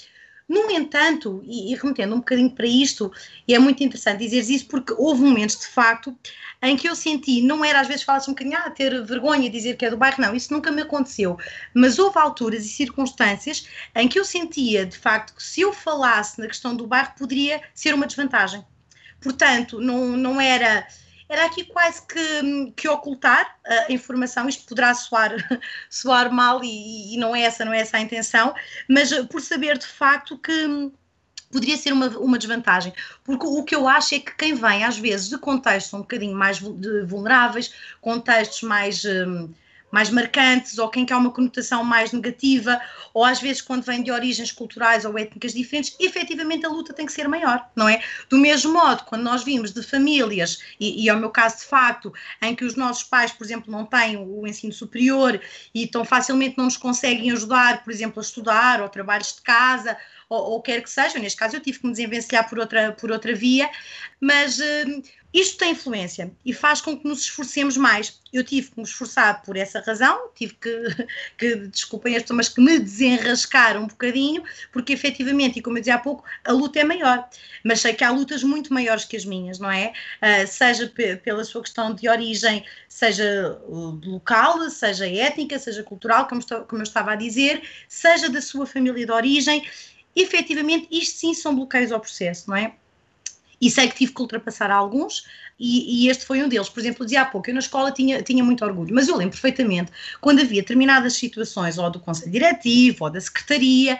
[0.46, 3.10] No entanto, e, e, remetendo um bocadinho para isto,
[3.48, 6.14] e é muito interessante dizer isso porque houve momentos de facto
[6.62, 9.56] em que eu senti, não era às vezes fala-se um bocadinho, ah, ter vergonha de
[9.56, 11.38] dizer que é do bairro, não, isso nunca me aconteceu,
[11.72, 16.38] mas houve alturas e circunstâncias em que eu sentia de facto que se eu falasse
[16.38, 18.64] na questão do bairro poderia ser uma desvantagem.
[19.20, 20.86] Portanto, não, não era
[21.28, 25.32] era aqui quase que, que ocultar a informação, isto poderá soar,
[25.90, 28.54] soar mal e, e, não é essa, não é essa a intenção,
[28.88, 30.90] mas por saber de facto que
[31.50, 34.98] poderia ser uma, uma desvantagem, porque o que eu acho é que quem vem às
[34.98, 39.04] vezes de contextos um bocadinho mais vulneráveis, contextos mais...
[39.04, 39.52] Hum,
[39.94, 42.80] mais marcantes, ou quem quer uma conotação mais negativa,
[43.14, 47.06] ou às vezes quando vem de origens culturais ou étnicas diferentes, efetivamente a luta tem
[47.06, 48.02] que ser maior, não é?
[48.28, 51.66] Do mesmo modo, quando nós vimos de famílias, e, e é o meu caso de
[51.66, 55.40] facto, em que os nossos pais, por exemplo, não têm o ensino superior
[55.72, 59.96] e tão facilmente não nos conseguem ajudar, por exemplo, a estudar ou trabalhos de casa,
[60.28, 63.12] ou, ou quer que seja, neste caso eu tive que me desenvencilhar por outra, por
[63.12, 63.70] outra via,
[64.20, 65.02] mas uh,
[65.34, 68.20] isto tem influência e faz com que nos esforcemos mais.
[68.32, 70.70] Eu tive que me esforçar por essa razão, tive que,
[71.36, 75.96] que desculpem esto, mas que me desenrascar um bocadinho, porque efetivamente, e como eu dizia
[75.96, 77.28] há pouco, a luta é maior.
[77.64, 79.92] Mas sei que há lutas muito maiores que as minhas, não é?
[80.22, 80.86] Uh, seja
[81.24, 86.84] pela sua questão de origem, seja local, seja étnica, seja cultural, como, estou, como eu
[86.84, 89.68] estava a dizer, seja da sua família de origem.
[90.14, 92.76] Efetivamente, isto sim são bloqueios ao processo, não é?
[93.64, 95.24] E sei que tive que ultrapassar alguns,
[95.58, 96.68] e, e, este foi um deles.
[96.68, 99.32] Por exemplo, dizia há pouco, eu na escola tinha, tinha muito orgulho, mas eu lembro
[99.32, 103.98] perfeitamente quando havia determinadas situações, ou do Conselho Diretivo, ou da Secretaria,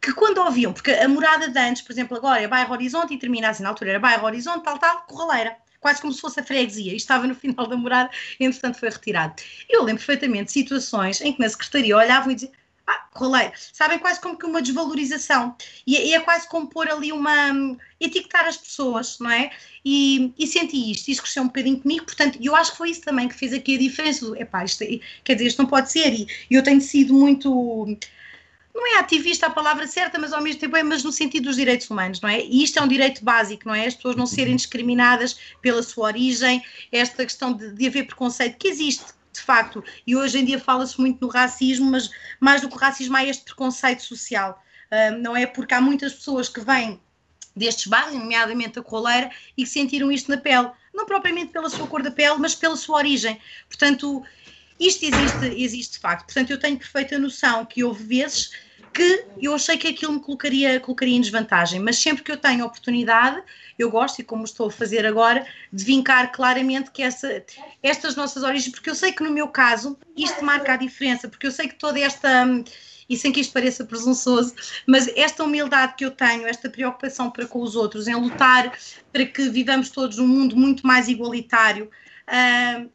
[0.00, 3.18] que quando ouviam, porque a morada de antes, por exemplo, agora é bairro Horizonte e
[3.18, 5.56] termina assim, na altura era bairro Horizonte, tal, tal, Corraleira.
[5.78, 9.34] Quase como se fosse a freguesia, e estava no final da morada, entretanto foi retirado.
[9.68, 12.52] Eu lembro perfeitamente situações em que na secretaria olhavam e diziam:
[12.86, 13.52] ah, rolei.
[13.72, 15.56] Sabem, quase como que uma desvalorização.
[15.86, 17.76] E, e, é quase como pôr ali uma.
[18.00, 19.50] etiquetar as pessoas, não é?
[19.84, 23.02] E, e senti isto, isto cresceu um bocadinho comigo, portanto, eu acho que foi isso
[23.02, 24.26] também que fez aqui a diferença.
[24.26, 26.12] Do, epá, isto, é, quer dizer, isto não pode ser.
[26.12, 27.96] E eu tenho sido muito.
[28.74, 31.56] Não é ativista a palavra certa, mas ao mesmo tempo é, mas no sentido dos
[31.56, 32.42] direitos humanos, não é?
[32.42, 33.86] E isto é um direito básico, não é?
[33.86, 38.68] As pessoas não serem discriminadas pela sua origem, esta questão de, de haver preconceito que
[38.68, 42.74] existe, de facto, e hoje em dia fala-se muito no racismo, mas mais do que
[42.74, 45.46] o racismo há este preconceito social, uh, não é?
[45.46, 47.00] Porque há muitas pessoas que vêm
[47.56, 51.86] destes bairros, nomeadamente a coleira, e que sentiram isto na pele, não propriamente pela sua
[51.86, 53.40] cor da pele, mas pela sua origem.
[53.68, 54.22] Portanto,
[54.78, 56.26] isto existe, existe de facto.
[56.26, 58.52] Portanto, eu tenho perfeita noção que houve vezes
[58.92, 62.64] que eu achei que aquilo me colocaria, colocaria em desvantagem, mas sempre que eu tenho
[62.64, 63.42] oportunidade,
[63.78, 67.44] eu gosto, e como estou a fazer agora, de vincar claramente que essa,
[67.82, 71.46] estas nossas origens, porque eu sei que no meu caso isto marca a diferença, porque
[71.46, 72.46] eu sei que toda esta,
[73.08, 74.54] e sem que isto pareça presunçoso,
[74.86, 78.72] mas esta humildade que eu tenho, esta preocupação para com os outros, em lutar
[79.10, 81.90] para que vivamos todos num mundo muito mais igualitário,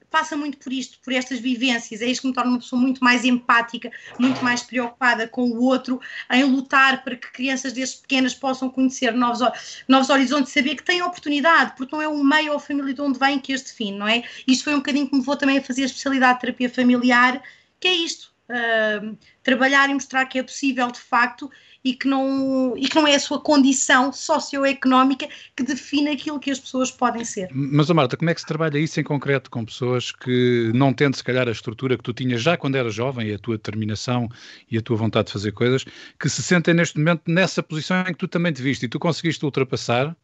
[0.10, 2.02] passa muito por isto, por estas vivências.
[2.02, 5.64] É isto que me torna uma pessoa muito mais empática, muito mais preocupada com o
[5.64, 6.00] outro,
[6.32, 9.42] em lutar para que crianças desde pequenas possam conhecer novos,
[9.88, 13.02] novos horizontes, saber que têm oportunidade, porque não é o meio ou a família de
[13.02, 14.24] onde vêm que as define, não é?
[14.48, 17.42] Isto foi um bocadinho que me levou também a fazer a especialidade de terapia familiar,
[17.80, 18.36] que é isto.
[18.50, 21.52] Uh, trabalhar e mostrar que é possível de facto
[21.84, 26.52] e que não, e que não é a sua condição socioeconómica que define aquilo que
[26.52, 27.50] as pessoas podem ser.
[27.52, 31.12] Mas, Marta, como é que se trabalha isso em concreto com pessoas que não têm,
[31.14, 34.30] se calhar, a estrutura que tu tinhas já quando eras jovem, e a tua determinação
[34.70, 35.86] e a tua vontade de fazer coisas,
[36.20, 39.00] que se sentem neste momento nessa posição em que tu também te viste e tu
[39.00, 40.16] conseguiste ultrapassar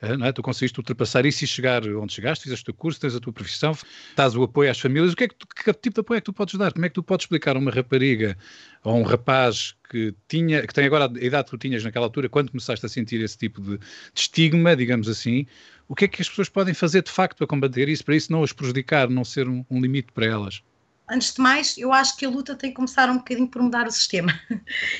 [0.00, 0.32] não é?
[0.32, 3.32] Tu conseguiste ultrapassar isso e chegar onde chegaste, fizeste o teu curso, tens a tua
[3.32, 3.72] profissão,
[4.10, 5.12] estás o apoio às famílias.
[5.12, 6.72] O que, é que, tu, que tipo de apoio é que tu podes dar?
[6.72, 8.36] Como é que tu podes explicar a uma rapariga
[8.84, 12.28] ou um rapaz que, tinha, que tem agora a idade que tu tinhas naquela altura,
[12.28, 13.84] quando começaste a sentir esse tipo de, de
[14.14, 15.46] estigma, digamos assim,
[15.88, 18.30] o que é que as pessoas podem fazer de facto para combater isso, para isso
[18.30, 20.62] não as prejudicar, não ser um, um limite para elas?
[21.10, 23.86] Antes de mais, eu acho que a luta tem que começar um bocadinho por mudar
[23.86, 24.38] o sistema.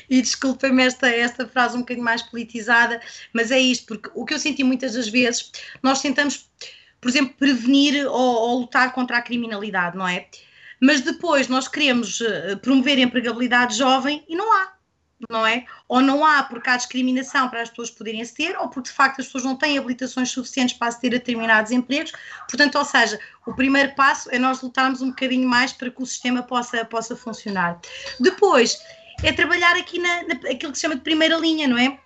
[0.09, 3.01] E desculpem-me esta, esta frase um bocadinho mais politizada,
[3.33, 6.49] mas é isto, porque o que eu senti muitas das vezes, nós tentamos,
[7.01, 10.27] por exemplo, prevenir ou, ou lutar contra a criminalidade, não é?
[10.81, 14.78] Mas depois nós queremos uh, promover a empregabilidade jovem e não há
[15.29, 15.65] não é?
[15.89, 18.95] Ou não há porque há discriminação para as pessoas poderem se ter, ou porque de
[18.95, 22.13] facto as pessoas não têm habilitações suficientes para se ter determinados empregos.
[22.49, 26.07] Portanto, ou seja, o primeiro passo é nós lutarmos um bocadinho mais para que o
[26.07, 27.81] sistema possa, possa funcionar.
[28.21, 28.79] Depois,
[29.23, 31.99] é trabalhar aqui na, na aquilo que se chama de primeira linha, não é?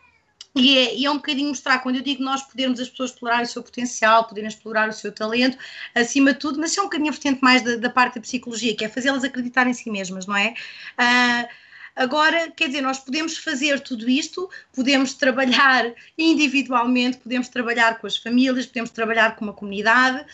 [0.54, 3.42] E é, e é, um bocadinho mostrar, quando eu digo nós podermos as pessoas explorar
[3.42, 5.56] o seu potencial, poderem explorar o seu talento,
[5.94, 8.20] acima de tudo, mas isso é um bocadinho a vertente mais da, da parte da
[8.20, 10.52] psicologia, que é fazê-las acreditar em si mesmas, não é?
[10.98, 11.48] Uh,
[11.94, 18.16] Agora, quer dizer, nós podemos fazer tudo isto, podemos trabalhar individualmente, podemos trabalhar com as
[18.16, 20.24] famílias, podemos trabalhar com uma comunidade,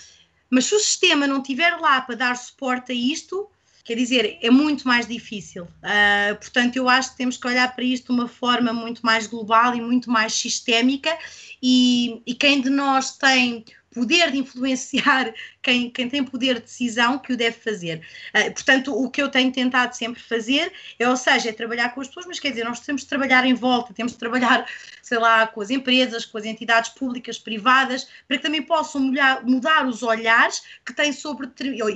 [0.48, 3.48] mas se o sistema não estiver lá para dar suporte a isto,
[3.84, 5.64] quer dizer, é muito mais difícil.
[5.64, 9.26] Uh, portanto, eu acho que temos que olhar para isto de uma forma muito mais
[9.26, 11.16] global e muito mais sistémica,
[11.62, 13.64] e, e quem de nós tem
[13.98, 18.00] poder de influenciar quem, quem tem poder de decisão que o deve fazer.
[18.34, 22.00] Uh, portanto, o que eu tenho tentado sempre fazer é, ou seja, é trabalhar com
[22.00, 24.66] as pessoas, mas quer dizer, nós temos de trabalhar em volta, temos de trabalhar,
[25.02, 29.44] sei lá, com as empresas, com as entidades públicas, privadas, para que também possam mudar,
[29.44, 31.50] mudar os olhares que têm sobre,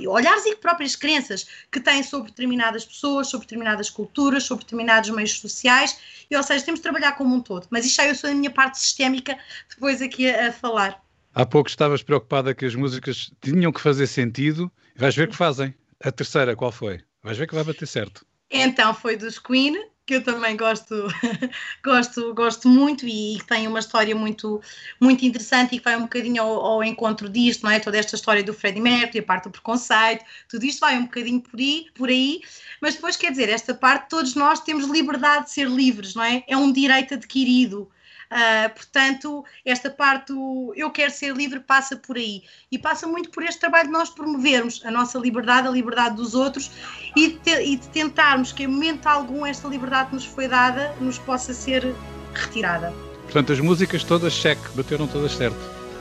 [0.07, 5.39] olhares e próprias crenças que têm sobre determinadas pessoas, sobre determinadas culturas, sobre determinados meios
[5.39, 5.97] sociais,
[6.29, 7.67] e, ou seja, temos de trabalhar como um todo.
[7.69, 9.37] Mas isto já eu sou a minha parte sistémica
[9.69, 11.02] depois aqui a, a falar.
[11.35, 14.71] Há pouco estavas preocupada que as músicas tinham que fazer sentido.
[14.95, 15.73] Vais ver que fazem.
[16.03, 17.01] A terceira, qual foi?
[17.23, 18.25] Vais ver que vai bater certo.
[18.51, 21.07] Então foi dos Queen, que eu também gosto,
[21.83, 24.61] gosto, gosto muito e que tem uma história muito,
[24.99, 27.79] muito interessante e que vai um bocadinho ao, ao, encontro disto, não é?
[27.79, 31.41] Toda esta história do Freddie Mercury, a parte do preconceito, tudo isto vai um bocadinho
[31.41, 32.41] por aí, por aí,
[32.79, 36.43] mas depois quer dizer, esta parte, todos nós temos liberdade de ser livres, não é?
[36.47, 37.89] É um direito adquirido.
[38.33, 42.41] Uh, portanto, esta parte do eu quero ser livre passa por aí
[42.71, 46.33] e passa muito por este trabalho de nós promovermos a nossa liberdade, a liberdade dos
[46.33, 46.71] outros
[47.15, 50.47] e de, te, e de tentarmos que em momento algum esta liberdade que nos foi
[50.47, 51.93] dada nos possa ser
[52.33, 52.91] retirada.
[53.25, 55.59] Portanto, as músicas todas check, bateram todas certo.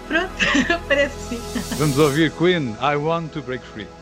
[0.08, 0.32] Pronto,
[0.88, 1.76] parece que sim.
[1.76, 4.01] Vamos ouvir Queen, I Want to Break Free.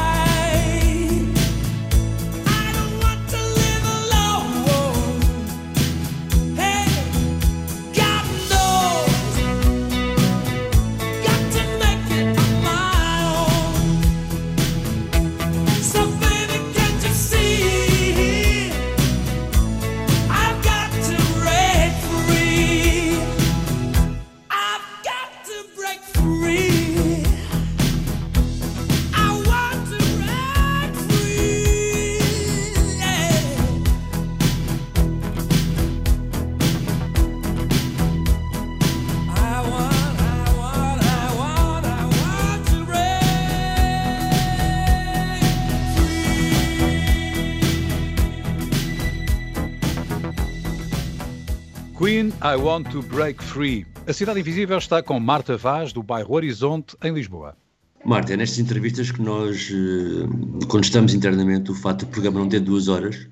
[52.21, 53.87] I Want to Break Free.
[54.05, 57.57] A Cidade Invisível está com Marta Vaz, do bairro Horizonte, em Lisboa.
[58.05, 62.59] Marta, é nestas entrevistas que nós eh, contestamos internamente o fato do programa não ter
[62.59, 63.27] duas horas,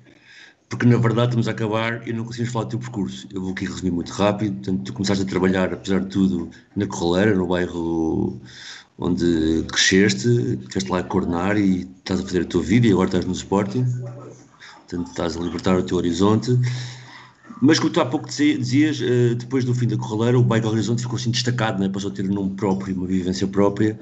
[0.68, 3.28] porque na verdade estamos a acabar e não conseguimos falar do teu percurso.
[3.32, 4.54] Eu vou aqui resumir muito rápido.
[4.54, 8.40] Portanto, tu começaste a trabalhar, apesar de tudo, na Corraleira, no bairro
[8.98, 13.06] onde cresceste, estiveste lá a coordenar e estás a fazer a tua vida e agora
[13.06, 13.84] estás no Sporting.
[13.84, 16.58] Portanto, estás a libertar o teu horizonte.
[17.60, 20.68] Mas como tu há pouco dizi- dizias, eh, depois do fim da Corraleira, o bairro
[20.70, 21.88] Horizonte ficou assim destacado, né?
[21.88, 23.98] passou a ter um nome próprio, uma vivência própria.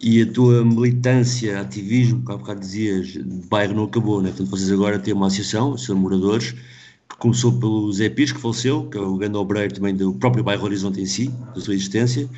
[0.00, 4.28] E a tua militância, ativismo, que há bocado dizias, de bairro não acabou, né?
[4.30, 8.84] Portanto, vocês agora têm uma associação, seus moradores, que começou pelo Zé Pires, que faleceu,
[8.88, 12.28] que é o grande obreiro também do próprio bairro Horizonte em si, da sua existência.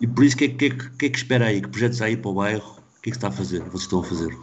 [0.00, 1.60] E por isso, o que, é, que, é que- que é que espera aí?
[1.60, 2.64] Que projetos há aí para o bairro?
[2.98, 3.60] O que é que está a fazer?
[3.64, 4.36] Vocês estão a fazer?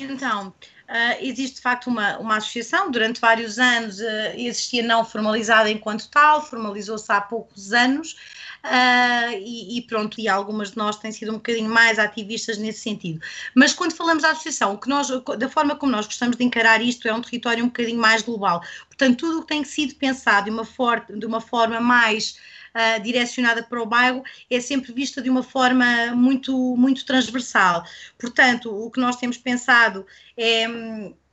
[0.00, 0.52] Então,
[0.88, 6.08] ah, existe de facto uma, uma associação, durante vários anos ah, existia não formalizada enquanto
[6.08, 8.16] tal, formalizou-se há poucos anos.
[8.62, 12.80] ah, e, e pronto, e algumas de nós têm sido um bocadinho mais ativistas nesse
[12.80, 13.20] sentido.
[13.54, 15.08] Mas quando falamos da associação, que nós,
[15.38, 18.62] da forma como nós gostamos de encarar isto é um território um bocadinho mais global.
[18.88, 22.36] Portanto, tudo o que tem sido pensado de uma, for, de uma forma mais
[22.74, 27.84] ah, direcionada para o bairro é sempre vista de uma forma muito, muito transversal.
[28.18, 30.04] Portanto, o que nós temos pensado
[30.36, 30.64] é,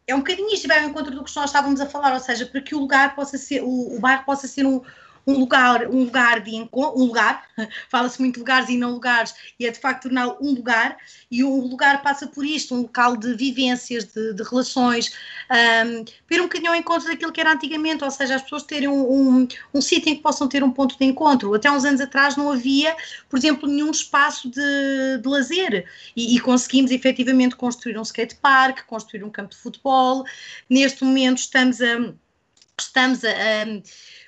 [0.05, 2.45] é um bocadinho isto, vai ao encontro do que nós estávamos a falar, ou seja,
[2.45, 4.81] para que o lugar possa ser, o, o bairro possa ser um,
[5.25, 7.43] um lugar, um lugar de encontro, um lugar,
[7.89, 10.97] fala-se muito lugares e não lugares, e é de facto torná-lo um lugar,
[11.29, 15.11] e o lugar passa por isto, um local de vivências, de, de relações,
[15.49, 18.87] um, para um bocadinho ao encontro daquilo que era antigamente, ou seja, as pessoas terem
[18.87, 21.53] um, um, um sítio em que possam ter um ponto de encontro.
[21.53, 22.95] Até uns anos atrás não havia,
[23.29, 29.23] por exemplo, nenhum espaço de, de lazer, e, e conseguimos efetivamente construir um skatepark, construir
[29.23, 30.25] um campo de futebol.
[30.69, 32.13] Neste momento estamos a.
[32.79, 33.65] Estamos a, a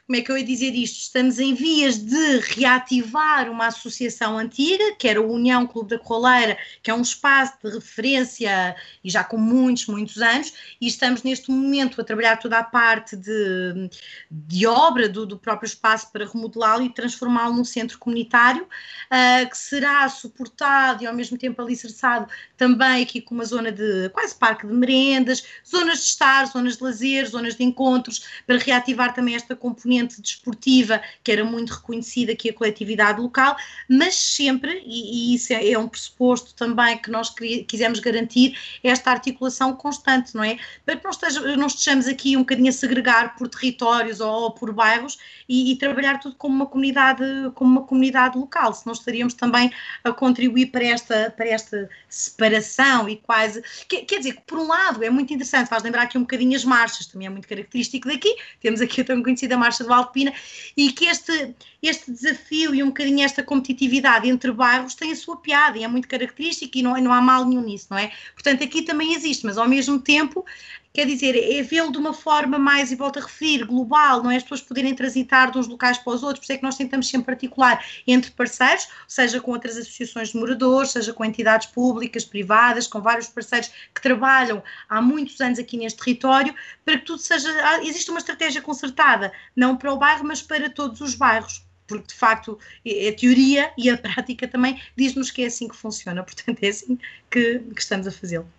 [0.06, 0.97] como é que eu ia dizer isto?
[0.97, 6.58] Estamos em vias de reativar uma associação antiga, que era o União Clube da Coleira,
[6.82, 11.49] que é um espaço de referência e já com muitos, muitos anos, e estamos neste
[11.49, 13.89] momento a trabalhar toda a parte de,
[14.30, 19.58] de obra do, do próprio espaço para remodelá-lo e transformá-lo num centro comunitário, uh, que
[19.58, 22.28] será suportado e ao mesmo tempo alicerçado
[22.58, 26.84] também aqui com uma zona de quase parque de merendas, zonas de estar, zonas de
[26.84, 32.50] lazer, zonas de encontros, para reativar também esta componente desportiva que era muito reconhecida aqui
[32.50, 33.56] a coletividade local,
[33.89, 37.34] mas sempre, e, e isso é, é, um pressuposto também que nós
[37.68, 40.58] quisemos garantir, esta articulação constante, não é?
[40.86, 44.52] Para que não, esteja, não estejamos aqui um bocadinho a segregar por territórios ou, ou
[44.52, 45.18] por bairros
[45.48, 47.24] e, e, trabalhar tudo como uma comunidade,
[47.56, 49.72] como uma comunidade local, senão estaríamos também
[50.04, 55.04] a contribuir para esta, para esta separação e quase, quer, quer dizer, por um lado
[55.04, 58.36] é muito interessante, faz lembrar aqui um bocadinho as marchas, também é muito característico daqui,
[58.62, 60.34] temos aqui a tão conhecida marcha do Alpina,
[60.76, 65.38] e que este, este desafio e um bocadinho esta competitividade entre bairros tem a sua
[65.38, 68.12] piada e é muito característico e não, não há mal nenhum nisso, não é?
[68.34, 70.46] Portanto, aqui também existe, mas ao mesmo tempo,
[70.94, 74.38] quer dizer, é vê-lo de uma forma mais, e volto a referir, global, não é?
[74.38, 76.78] As pessoas poderem transitar de uns locais para os outros, por isso é que nós
[76.78, 82.24] tentamos sempre articular entre parceiros, seja com outras associações de moradores, seja com entidades públicas,
[82.24, 86.54] privadas, com vários parceiros que trabalham há muitos anos aqui neste território,
[86.86, 87.50] para que tudo seja,
[87.82, 92.14] existe uma estratégia concertada, não para o bairro, mas para todos os bairros porque de
[92.14, 96.70] facto a teoria e a prática também diz-nos que é assim que funciona, portanto é
[96.70, 96.98] assim
[97.30, 98.50] que, que estamos a fazê-lo.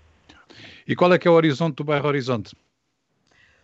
[0.86, 2.54] E qual é que é o horizonte do bairro Horizonte?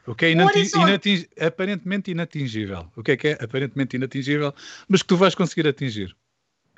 [0.07, 2.91] O que é inati inating aparentemente inatingível.
[2.97, 4.55] O que é que é aparentemente inatingível,
[4.88, 6.16] mas que tu vais conseguir atingir?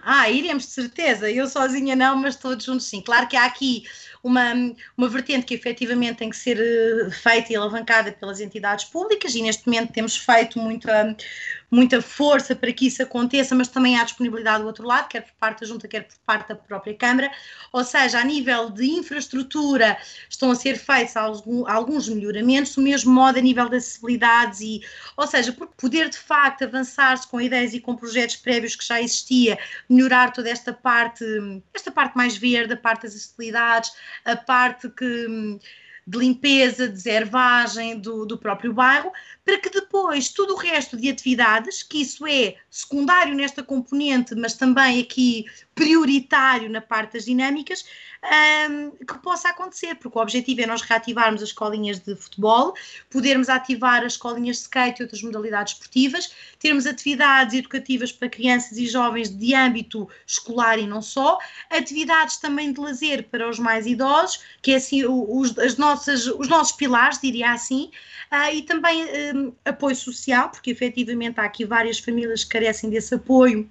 [0.05, 1.31] Ah, iremos de certeza.
[1.31, 3.01] Eu sozinha não, mas todos juntos sim.
[3.01, 3.85] Claro que há aqui
[4.23, 4.53] uma,
[4.97, 9.43] uma vertente que efetivamente tem que ser eh, feita e alavancada pelas entidades públicas e
[9.43, 11.17] neste momento temos feito muita,
[11.73, 15.33] muita força para que isso aconteça, mas também há disponibilidade do outro lado, quer por
[15.41, 17.33] parte da Junta, quer por parte da própria Câmara.
[17.73, 19.97] Ou seja, a nível de infraestrutura
[20.29, 24.83] estão a ser feitos alguns melhoramentos, do mesmo modo a nível de acessibilidades e,
[25.17, 29.01] ou seja, por poder de facto avançar-se com ideias e com projetos prévios que já
[29.01, 29.59] existia,
[29.89, 31.25] melhorar toda esta parte,
[31.73, 33.93] esta parte mais verde, a parte das acessibilidades,
[34.27, 35.59] a parte que
[36.07, 39.13] de limpeza, de deservagem do, do próprio bairro,
[39.45, 44.55] para que depois tudo o resto de atividades, que isso é secundário nesta componente, mas
[44.55, 45.45] também aqui
[45.75, 47.85] prioritário na parte das dinâmicas,
[48.71, 52.75] um, que possa acontecer, porque o objetivo é nós reativarmos as escolinhas de futebol,
[53.11, 58.79] podermos ativar as escolinhas de skate e outras modalidades esportivas, termos atividades educativas para crianças
[58.79, 63.87] e jovens de âmbito escolar e não só, atividades também de lazer para os mais
[63.87, 67.91] idosos, que é assim os, as nossas, os nossos pilares, diria assim,
[68.31, 69.05] uh, e também
[69.35, 73.69] um, apoio social, porque efetivamente há aqui várias famílias que carecem desse apoio.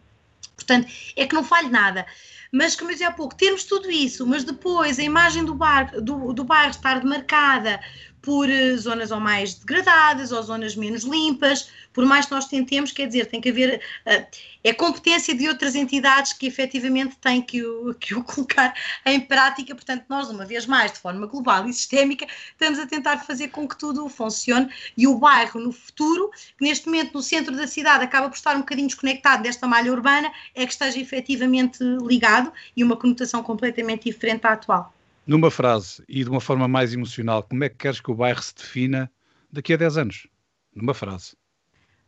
[0.64, 2.06] Portanto, é que não falhe nada.
[2.52, 5.90] Mas, como eu dizia há pouco, termos tudo isso, mas depois a imagem do, bar,
[6.02, 7.80] do, do bairro estar demarcada
[8.22, 12.92] por uh, zonas ou mais degradadas ou zonas menos limpas, por mais que nós tentemos,
[12.92, 13.82] quer dizer, tem que haver.
[14.06, 14.26] Uh,
[14.64, 18.74] é competência de outras entidades que efetivamente têm que o, que o colocar
[19.06, 19.74] em prática.
[19.74, 23.68] Portanto, nós, uma vez mais, de forma global e sistémica, estamos a tentar fazer com
[23.68, 28.04] que tudo funcione e o bairro no futuro, que neste momento no centro da cidade
[28.04, 32.84] acaba por estar um bocadinho desconectado desta malha urbana, é que esteja efetivamente ligado e
[32.84, 34.94] uma conotação completamente diferente à atual.
[35.26, 38.42] Numa frase e de uma forma mais emocional, como é que queres que o bairro
[38.42, 39.12] se defina
[39.52, 40.28] daqui a 10 anos?
[40.74, 41.36] Numa frase.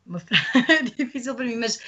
[0.05, 1.80] Uma frase difícil para mim, mas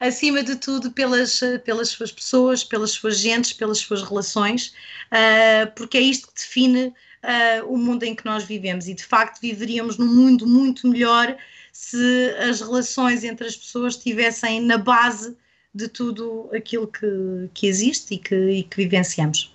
[0.00, 4.74] acima de tudo pelas, pelas suas pessoas, pelas suas gentes, pelas suas relações,
[5.12, 9.04] uh, porque é isto que define uh, o mundo em que nós vivemos e de
[9.04, 11.36] facto viveríamos num mundo muito melhor
[11.72, 15.36] se as relações entre as pessoas estivessem na base
[15.74, 19.54] de tudo aquilo que, que existe e que, e que vivenciamos.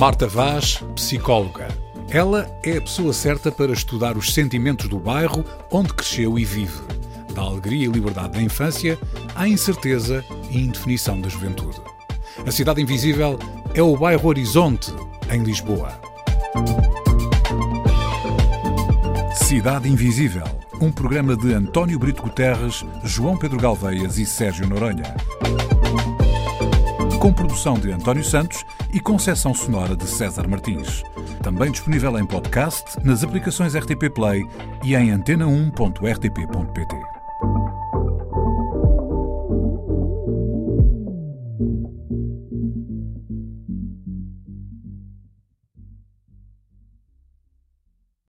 [0.00, 1.68] Marta Vaz, psicóloga.
[2.08, 6.80] Ela é a pessoa certa para estudar os sentimentos do bairro onde cresceu e vive,
[7.34, 8.98] da alegria e liberdade da infância
[9.34, 11.82] à incerteza e indefinição da juventude.
[12.46, 13.38] A Cidade Invisível
[13.74, 14.90] é o bairro Horizonte,
[15.30, 15.92] em Lisboa.
[19.34, 20.46] Cidade Invisível,
[20.80, 25.14] um programa de António Brito Guterres, João Pedro Galveias e Sérgio Noronha
[27.20, 31.02] com produção de António Santos e concessão sonora de César Martins.
[31.42, 34.46] Também disponível em podcast, nas aplicações RTP Play
[34.84, 37.19] e em antena1.rtp.pt.